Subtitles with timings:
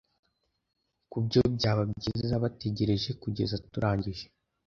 [1.11, 4.25] Kubyo byaba byiza bategereje kugeza turangije